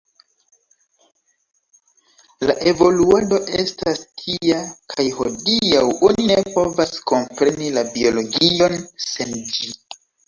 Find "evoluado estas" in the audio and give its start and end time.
2.71-4.01